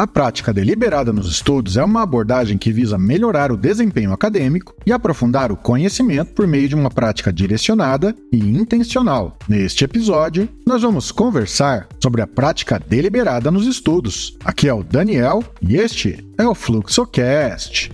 A 0.00 0.06
prática 0.06 0.50
deliberada 0.50 1.12
nos 1.12 1.30
estudos 1.30 1.76
é 1.76 1.84
uma 1.84 2.00
abordagem 2.00 2.56
que 2.56 2.72
visa 2.72 2.96
melhorar 2.96 3.52
o 3.52 3.56
desempenho 3.56 4.14
acadêmico 4.14 4.74
e 4.86 4.92
aprofundar 4.92 5.52
o 5.52 5.56
conhecimento 5.58 6.32
por 6.32 6.46
meio 6.46 6.70
de 6.70 6.74
uma 6.74 6.88
prática 6.88 7.30
direcionada 7.30 8.16
e 8.32 8.38
intencional. 8.38 9.36
Neste 9.46 9.84
episódio, 9.84 10.48
nós 10.66 10.80
vamos 10.80 11.12
conversar 11.12 11.86
sobre 12.02 12.22
a 12.22 12.26
prática 12.26 12.78
deliberada 12.78 13.50
nos 13.50 13.66
estudos. 13.66 14.38
Aqui 14.42 14.70
é 14.70 14.72
o 14.72 14.82
Daniel 14.82 15.44
e 15.60 15.76
este 15.76 16.26
é 16.38 16.48
o 16.48 16.54
FluxoCast. 16.54 17.92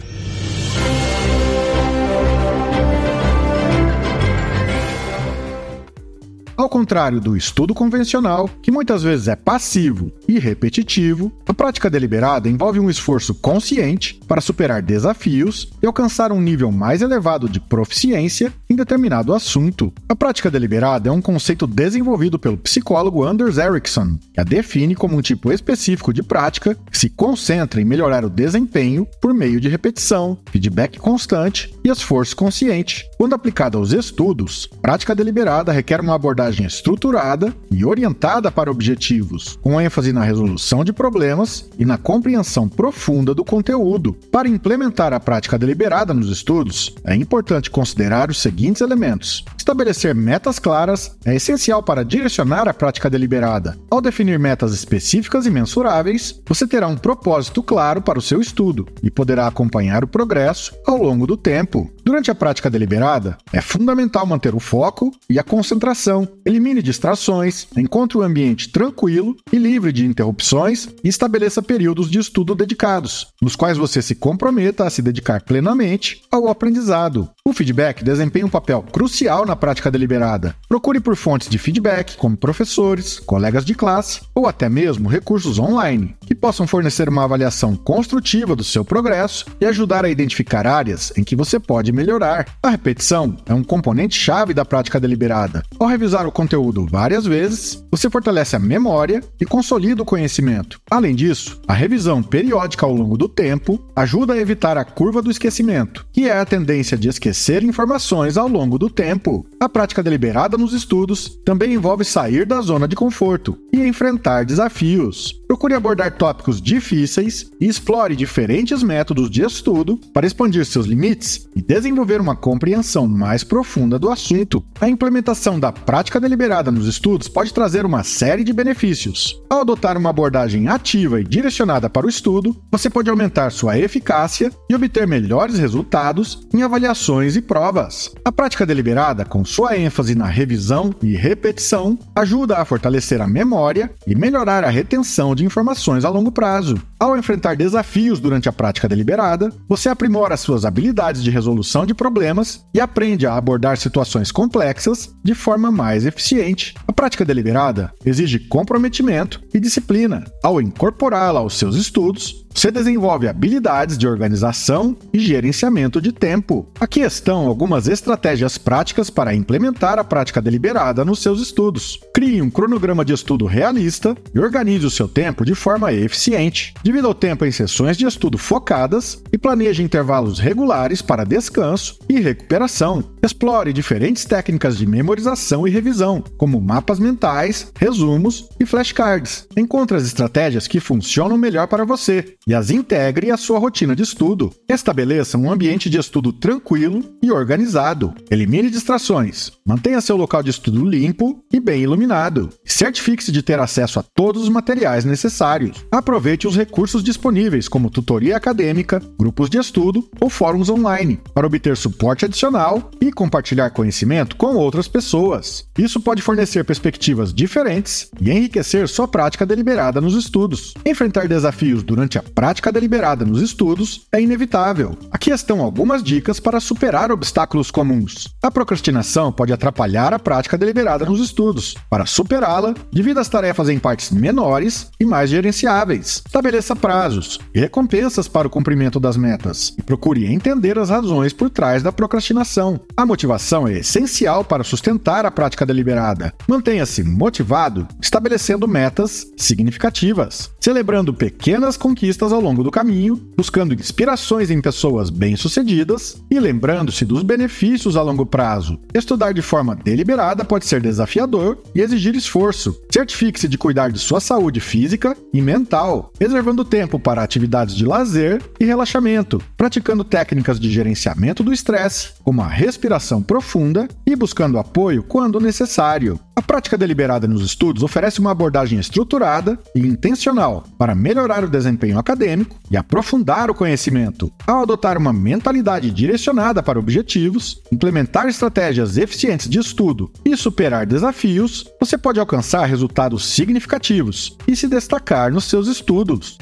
Ao 6.67 6.71
contrário 6.71 7.21
do 7.21 7.37
estudo 7.37 7.73
convencional, 7.73 8.51
que 8.61 8.73
muitas 8.73 9.01
vezes 9.01 9.29
é 9.29 9.37
passivo 9.37 10.11
e 10.27 10.37
repetitivo, 10.37 11.31
a 11.47 11.55
prática 11.55 11.89
deliberada 11.89 12.49
envolve 12.49 12.81
um 12.81 12.91
esforço 12.91 13.33
consciente 13.37 14.19
para 14.27 14.41
superar 14.41 14.83
desafios 14.83 15.71
e 15.81 15.87
alcançar 15.87 16.33
um 16.33 16.41
nível 16.41 16.73
mais 16.73 17.03
elevado 17.03 17.49
de 17.49 17.61
proficiência 17.61 18.53
em 18.69 18.75
determinado 18.75 19.33
assunto. 19.33 19.93
A 20.09 20.17
prática 20.17 20.51
deliberada 20.51 21.09
é 21.09 21.13
um 21.13 21.23
conceito 21.23 21.69
desenvolvido 21.69 22.37
pelo 22.37 22.59
psicólogo 22.59 23.23
Anders 23.23 23.59
Ericsson, 23.59 24.19
que 24.35 24.41
a 24.41 24.43
define 24.43 24.97
como 24.97 25.17
um 25.17 25.23
tipo 25.23 25.53
específico 25.53 26.13
de 26.13 26.25
prática 26.25 26.77
que 26.91 26.99
se 26.99 27.09
concentra 27.09 27.81
em 27.81 27.85
melhorar 27.85 28.25
o 28.25 28.29
desempenho 28.29 29.07
por 29.23 29.33
meio 29.33 29.61
de 29.61 29.69
repetição, 29.69 30.37
feedback 30.51 30.99
constante 30.99 31.73
e 31.85 31.89
esforço 31.89 32.35
consciente. 32.35 33.09
Quando 33.19 33.35
aplicada 33.35 33.79
aos 33.79 33.93
estudos, 33.93 34.69
prática 34.83 35.15
deliberada 35.15 35.73
requer 35.73 36.03
uma 36.03 36.15
abordagem 36.15 36.67
estruturada 36.67 37.55
e 37.71 37.83
orientada 37.83 38.51
para 38.51 38.71
objetivos, 38.71 39.59
com 39.63 39.81
ênfase 39.81 40.13
na 40.13 40.23
resolução 40.23 40.85
de 40.85 40.93
problemas 40.93 41.69
e 41.79 41.85
na 41.87 41.97
compreensão 41.97 42.69
profunda 42.69 43.35
do 43.35 43.43
conteúdo. 43.43 44.13
Para 44.31 44.49
implementar 44.49 45.15
a 45.15 45.21
prática 45.21 45.59
deliberada 45.59 46.13
nos 46.13 46.29
estudos, 46.29 46.95
é 47.05 47.15
importante 47.15 47.71
considerar 47.71 48.31
os 48.31 48.39
seguintes 48.39 48.83
elementos: 48.83 49.43
estabelecer 49.57 50.15
metas 50.15 50.59
claras 50.59 51.17
é 51.25 51.35
essencial 51.35 51.83
para 51.83 52.05
direcionar 52.05 52.69
a 52.69 52.75
prática 52.75 53.09
deliberada. 53.09 53.79
Ao 53.91 54.03
definir 54.03 54.39
metas 54.39 54.75
específicas 54.75 55.47
e 55.47 55.51
mensuráveis, 55.51 56.39
você 56.47 56.67
terá 56.67 56.87
um 56.87 56.97
propósito 56.99 57.63
claro 57.63 58.03
para 58.03 58.19
o 58.19 58.23
seu 58.23 58.43
estudo 58.43 58.87
e 59.03 59.11
poderá 59.11 59.47
acompanhar 59.47 60.05
o 60.05 60.09
progresso 60.09 60.75
ao 60.87 61.03
longo 61.03 61.27
do 61.27 61.37
tempo. 61.37 61.91
Durante 62.07 62.31
a 62.31 62.37
prática 62.37 62.71
deliberada, 62.71 63.37
é 63.53 63.61
fundamental 63.61 64.25
manter 64.25 64.55
o 64.55 64.61
foco 64.61 65.11
e 65.29 65.41
a 65.41 65.43
concentração. 65.43 66.29
Elimine 66.47 66.81
distrações, 66.81 67.67
encontre 67.77 68.17
um 68.17 68.23
ambiente 68.23 68.71
tranquilo 68.71 69.35
e 69.53 69.59
livre 69.59 69.91
de 69.91 70.07
interrupções 70.07 70.89
e 71.03 71.09
estabeleça 71.09 71.61
períodos 71.61 72.09
de 72.09 72.21
estudo 72.21 72.55
dedicados, 72.55 73.27
nos 73.43 73.57
quais 73.57 73.77
você 73.77 74.01
se 74.01 74.15
comprometa 74.15 74.87
a 74.87 74.91
se 74.91 75.03
dedicar 75.03 75.43
plenamente 75.43 76.23
ao 76.31 76.47
aprendizado. 76.47 77.29
O 77.47 77.53
feedback 77.53 78.03
desempenha 78.03 78.45
um 78.45 78.51
papel 78.51 78.85
crucial 78.91 79.47
na 79.47 79.55
prática 79.55 79.89
deliberada. 79.89 80.57
Procure 80.69 80.99
por 80.99 81.15
fontes 81.15 81.49
de 81.49 81.59
feedback, 81.59 82.17
como 82.17 82.37
professores, 82.37 83.21
colegas 83.21 83.65
de 83.65 83.73
classe 83.73 84.23
ou 84.35 84.49
até 84.49 84.69
mesmo 84.69 85.09
recursos 85.09 85.57
online, 85.57 86.17
que 86.27 86.35
possam 86.35 86.67
fornecer 86.67 87.09
uma 87.09 87.23
avaliação 87.23 87.77
construtiva 87.77 88.57
do 88.57 88.65
seu 88.65 88.85
progresso 88.85 89.47
e 89.61 89.65
ajudar 89.65 90.05
a 90.05 90.11
identificar 90.11 90.67
áreas 90.67 91.13
em 91.17 91.23
que 91.23 91.37
você 91.37 91.61
pode 91.61 91.93
melhorar. 91.93 92.49
A 92.61 92.69
repetição 92.69 93.37
é 93.47 93.55
um 93.55 93.63
componente 93.63 94.19
chave 94.19 94.53
da 94.53 94.65
prática 94.65 94.99
deliberada. 94.99 95.63
Ao 95.79 95.87
revisar 95.87 96.27
o 96.27 96.33
conteúdo 96.33 96.85
várias 96.91 97.27
vezes, 97.27 97.81
você 97.93 98.11
fortalece 98.11 98.57
a 98.57 98.59
memória 98.59 99.23
e 99.41 99.47
consolida 99.47 100.03
o 100.03 100.07
conhecimento. 100.07 100.81
Além 100.91 101.15
disso, 101.15 101.61
a 101.69 101.73
revisão 101.73 102.25
periódica 102.25 102.85
ao 102.85 102.93
longo 102.93 103.17
do 103.17 103.29
tempo 103.29 103.81
ajuda 103.95 104.33
a 104.33 104.39
evitar 104.39 104.77
a 104.77 104.85
curva 104.85 105.23
do 105.23 105.31
esquecimento, 105.31 106.05
que 106.13 106.29
é 106.29 106.37
a 106.37 106.45
tendência 106.45 106.99
de 106.99 107.09
esquecer 107.09 107.36
informações 107.63 108.37
ao 108.37 108.49
longo 108.49 108.79
do 108.79 108.89
tempo. 108.89 109.45
A 109.67 109.69
prática 109.69 110.01
deliberada 110.01 110.57
nos 110.57 110.73
estudos 110.73 111.41
também 111.45 111.75
envolve 111.75 112.05
sair 112.05 112.47
da 112.47 112.61
zona 112.61 112.87
de 112.87 112.95
conforto 112.95 113.59
e 113.73 113.81
enfrentar 113.81 114.45
desafios. 114.45 115.43
Procure 115.49 115.75
abordar 115.75 116.17
tópicos 116.17 116.63
difíceis 116.63 117.51
e 117.61 117.67
explore 117.67 118.15
diferentes 118.15 118.81
métodos 118.85 119.29
de 119.29 119.43
estudo 119.43 119.99
para 120.15 120.25
expandir 120.25 120.65
seus 120.65 120.87
limites 120.87 121.49
e 121.57 121.61
desenvolver 121.61 122.21
uma 122.21 122.37
compreensão 122.37 123.09
mais 123.09 123.43
profunda 123.43 123.99
do 123.99 124.09
assunto. 124.09 124.65
A 124.81 124.89
implementação 124.89 125.59
da 125.59 125.73
prática 125.73 126.21
deliberada 126.21 126.71
nos 126.71 126.87
estudos 126.87 127.27
pode 127.27 127.53
trazer 127.53 127.85
uma 127.85 128.05
série 128.05 128.45
de 128.45 128.53
benefícios. 128.53 129.41
Ao 129.51 129.63
adotar 129.63 129.99
uma 129.99 130.11
abordagem 130.11 130.69
ativa 130.69 131.21
e 131.21 131.25
direcionada 131.25 131.91
para 131.91 132.07
o 132.07 132.11
estudo, 132.11 132.57
você 132.71 132.89
pode 132.89 133.11
aumentar 133.11 133.51
sua 133.51 133.77
eficácia 133.77 134.53
e 134.71 134.75
obter 134.77 135.09
melhores 135.09 135.59
resultados 135.59 136.47
em 136.55 136.63
avaliações 136.63 137.35
e 137.35 137.43
provas. 137.43 138.13
A 138.25 138.31
prática 138.31 138.65
deliberada, 138.65 139.25
com 139.25 139.45
sua 139.57 139.75
ênfase 139.75 140.15
na 140.15 140.27
revisão 140.27 140.95
e 141.03 141.17
repetição, 141.17 141.99
ajuda 142.15 142.59
a 142.59 142.65
fortalecer 142.67 143.23
a 143.23 143.27
memória 143.27 143.91
e 144.07 144.15
melhorar 144.15 144.63
a 144.63 144.69
retenção 144.69 145.35
de 145.35 145.47
informações 145.47 146.05
a 146.05 146.11
longo 146.11 146.31
prazo. 146.31 146.79
Ao 147.01 147.17
enfrentar 147.17 147.57
desafios 147.57 148.21
durante 148.21 148.51
a 148.51 148.53
prática 148.53 148.87
deliberada, 148.87 149.51
você 149.67 149.89
aprimora 149.89 150.37
suas 150.37 150.67
habilidades 150.67 151.23
de 151.23 151.31
resolução 151.31 151.87
de 151.87 151.95
problemas 151.95 152.67
e 152.75 152.81
aprende 152.81 153.27
a 153.27 153.35
abordar 153.35 153.79
situações 153.79 154.31
complexas 154.31 155.15
de 155.25 155.35
forma 155.35 155.73
mais 155.73 156.05
eficiente. 156.05 156.75
A 156.87 156.93
prática 156.93 157.25
deliberada 157.25 157.91
exige 158.05 158.39
comprometimento 158.39 159.41
e 159.55 159.59
disciplina. 159.59 160.23
Ao 160.43 160.61
incorporá-la 160.61 161.41
aos 161.41 161.57
seus 161.57 161.77
estudos, 161.77 162.46
você 162.57 162.71
desenvolve 162.71 163.29
habilidades 163.29 163.99
de 163.99 164.09
organização 164.09 164.97
e 165.13 165.19
gerenciamento 165.19 166.01
de 166.01 166.11
tempo. 166.11 166.67
Aqui 166.81 167.01
estão 167.01 167.47
algumas 167.47 167.87
estratégias 167.87 168.57
práticas 168.57 169.11
para 169.11 169.35
implementar 169.35 169.99
a 169.99 170.05
prática 170.05 170.41
deliberada 170.41 171.05
nos 171.05 171.21
seus 171.21 171.43
estudos. 171.43 172.01
Crie 172.15 172.41
um 172.41 172.49
cronograma 172.49 173.05
de 173.05 173.13
estudo 173.13 173.45
realista 173.45 174.17
e 174.35 174.39
organize 174.39 174.87
o 174.87 174.91
seu 174.91 175.07
tempo 175.07 175.45
de 175.45 175.55
forma 175.55 175.93
eficiente. 175.93 176.73
Divida 176.83 177.07
o 177.07 177.15
tempo 177.15 177.45
em 177.45 177.53
sessões 177.53 177.95
de 177.95 178.07
estudo 178.07 178.39
focadas 178.39 179.23
e 179.31 179.37
planeje 179.37 179.83
intervalos 179.83 180.39
regulares 180.39 181.03
para 181.03 181.25
descanso 181.25 181.99
e 182.09 182.19
recuperação. 182.21 183.05
Explore 183.23 183.71
diferentes 183.71 184.25
técnicas 184.25 184.79
de 184.79 184.87
memorização 184.87 185.69
e 185.69 185.71
revisão, 185.71 186.25
como 186.39 186.59
mapas 186.59 186.99
mentais, 186.99 187.71
resumos 187.79 188.49
e 188.59 188.65
flashcards. 188.65 189.47
Encontre 189.55 189.99
as 189.99 190.05
estratégias 190.05 190.67
que 190.67 190.81
funcionam 190.81 191.37
melhor 191.37 191.67
para 191.67 191.85
você 191.85 192.37
e 192.49 192.55
as 192.55 192.71
integre 192.71 193.33
à 193.33 193.37
sua 193.37 193.59
rotina 193.59 193.97
de 193.97 194.05
estudo. 194.05 194.53
Estabeleça 194.69 195.37
um 195.37 195.51
ambiente 195.51 195.91
de 195.91 195.99
estudo 195.99 196.33
tranquilo 196.33 197.03
e 197.21 197.33
organizado. 197.33 198.15
Elimine 198.31 198.71
distrações. 198.71 199.51
Mantenha 199.67 200.01
seu 200.01 200.17
local 200.17 200.45
de 200.45 200.51
estudo 200.51 200.85
limpo 200.85 201.43
e 201.53 201.59
bem 201.59 201.83
iluminado. 201.83 202.51
Certifique-se 202.65 203.33
de 203.33 203.43
ter 203.43 203.59
acesso 203.59 203.99
a 203.99 204.03
todos 204.03 204.45
os 204.45 204.49
materiais 204.49 205.05
necessários. 205.05 205.85
Aproveite 205.91 206.47
os 206.47 206.57
recursos 206.57 207.03
disponíveis, 207.03 207.67
como 207.69 207.91
tutoria 207.91 208.37
acadêmica, 208.37 209.03
grupos 209.19 209.51
de 209.51 209.59
estudo 209.59 210.09
ou 210.21 210.31
fóruns 210.31 210.71
online, 210.71 211.19
para 211.35 211.47
obter 211.47 211.77
suporte 211.77 212.25
adicional 212.25 212.93
e 213.01 213.11
compartilhar 213.11 213.71
conhecimento 213.71 214.37
com 214.37 214.55
outras 214.55 214.87
pessoas. 214.87 215.67
Isso 215.77 216.01
pode 216.01 216.23
fornecer 216.23 216.65
perspectivas 216.65 217.35
diferentes 217.35 218.09
e 218.21 218.31
enriquecer 218.31 218.87
sua 218.89 219.09
prática 219.09 219.45
deliberada 219.45 220.01
nos 220.01 220.15
estudos. 220.15 220.75
Enfrentar 220.85 221.27
desafios 221.27 221.83
durante 221.83 222.19
a 222.19 222.23
prática 222.37 222.71
deliberada 222.71 223.25
nos 223.25 223.41
estudos 223.41 224.07
é 224.13 224.21
inevitável. 224.21 224.95
Aqui 225.11 225.31
estão 225.31 225.63
algumas 225.63 226.03
dicas 226.03 226.39
para 226.39 226.61
superar 226.61 227.11
obstáculos 227.11 227.71
comuns. 227.71 228.29
A 228.43 228.51
procrastinação 228.51 229.33
pode 229.33 229.55
atrapalhar 229.55 230.13
a 230.13 230.19
prática 230.19 230.59
deliberada 230.59 231.07
nos 231.07 231.19
estudos. 231.19 231.75
Para 231.89 232.05
superá-la, 232.05 232.75
divida 232.93 233.23
as 233.23 233.29
tarefas 233.31 233.71
em 233.71 233.79
partes 233.79 234.11
menores 234.11 234.91
e 235.01 235.05
mais 235.07 235.31
gerenciáveis. 235.31 236.23
Estabeleça 236.27 236.77
prazos 236.77 237.41
e 237.55 237.59
recompensas 237.59 238.29
para 238.29 238.47
o 238.47 238.51
cumprimento 238.51 239.01
das 239.01 239.17
metas 239.17 239.73
e 239.79 239.83
procure 239.83 240.27
entender 240.27 240.79
as 240.79 240.91
razões 240.91 241.33
por 241.33 241.49
trás 241.49 241.83
da 241.83 241.91
procrastinação. 241.91 242.79
A 242.95 243.07
motivação 243.07 243.67
é 243.67 243.79
essencial 243.79 244.45
para 244.45 244.63
sustentar 244.63 245.25
a 245.25 245.31
prática 245.31 245.65
deliberada. 245.65 246.35
Mantenha-se 246.47 247.03
motivado 247.03 247.89
estabelecendo 247.99 248.69
metas 248.69 249.27
significativas, 249.39 250.51
celebrando 250.61 251.15
pequenas 251.15 251.79
conquistas 251.79 252.26
ao 252.33 252.41
longo 252.41 252.63
do 252.63 252.71
caminho, 252.71 253.21
buscando 253.37 253.75
inspirações 253.75 254.51
em 254.51 254.61
pessoas 254.61 255.11
bem-sucedidas 255.11 256.23
e 256.31 256.39
lembrando-se 256.39 257.05
dos 257.05 257.23
benefícios 257.23 257.97
a 257.97 258.03
longo 258.03 258.27
prazo. 258.27 258.79
Estudar 258.95 259.33
de 259.33 259.43
forma 259.43 259.75
deliberada 259.75 260.45
pode 260.45 260.67
ser 260.67 260.81
desafiador 260.81 261.59
e 261.75 261.81
exigir 261.81 262.15
esforço. 262.15 262.77
Certifique-se 262.91 263.49
de 263.49 263.59
cuidar 263.59 263.91
de 263.91 263.99
sua 263.99 264.21
saúde 264.21 264.61
física 264.61 265.17
e 265.33 265.41
mental, 265.41 266.13
reservando 266.21 266.65
tempo 266.65 266.99
para 266.99 267.23
atividades 267.23 267.75
de 267.75 267.85
lazer 267.85 268.43
e 268.59 268.65
relaxamento, 268.65 269.41
praticando 269.57 270.05
técnicas 270.05 270.59
de 270.59 270.71
gerenciamento 270.71 271.43
do 271.43 271.53
estresse, 271.53 272.11
como 272.23 272.43
a 272.43 272.49
respiração 272.49 273.23
profunda 273.23 273.89
e 274.07 274.17
buscando 274.17 274.59
apoio 274.59 275.03
quando 275.03 275.41
necessário. 275.41 276.19
A 276.39 276.43
prática 276.43 276.77
deliberada 276.77 277.27
nos 277.27 277.43
estudos 277.43 277.83
oferece 277.83 278.21
uma 278.21 278.31
abordagem 278.31 278.79
estruturada 278.79 279.59
e 279.75 279.81
intencional 279.81 280.65
para 280.77 280.95
melhorar 280.95 281.43
o 281.43 281.49
desempenho 281.49 281.99
acadêmico 281.99 282.59
e 282.71 282.77
aprofundar 282.77 283.51
o 283.51 283.55
conhecimento. 283.55 284.31
Ao 284.47 284.61
adotar 284.61 284.99
uma 284.99 285.15
mentalidade 285.15 285.91
direcionada 285.91 286.63
para 286.63 286.79
objetivos, 286.79 287.63
implementar 287.73 288.29
estratégias 288.29 288.99
eficientes 288.99 289.49
de 289.49 289.59
estudo 289.59 290.11
e 290.27 290.37
superar 290.37 290.85
desafios, 290.85 291.65
você 291.81 291.97
pode 291.97 292.21
alcançar 292.21 292.67
resultados 292.67 293.25
significativos 293.25 294.37
e 294.47 294.55
se 294.55 294.69
destacar 294.69 295.33
nos 295.33 295.45
seus 295.45 295.69
estudos. 295.69 296.37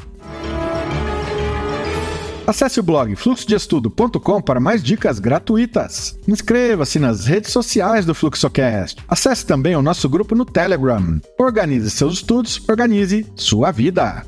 Acesse 2.46 2.78
o 2.78 2.82
blog 2.82 3.16
fluxodeestudo.com 3.16 4.42
para 4.42 4.60
mais 4.60 4.82
dicas 4.82 5.18
gratuitas. 5.18 6.18
Inscreva-se 6.28 6.98
nas 6.98 7.24
redes 7.24 7.50
sociais 7.50 8.04
do 8.04 8.14
Fluxocast. 8.14 9.02
Acesse 9.08 9.46
também 9.46 9.74
o 9.74 9.82
nosso 9.82 10.08
grupo 10.10 10.34
no 10.34 10.44
Telegram. 10.44 11.20
Organize 11.38 11.90
seus 11.90 12.14
estudos, 12.14 12.62
organize 12.68 13.26
sua 13.34 13.70
vida. 13.70 14.26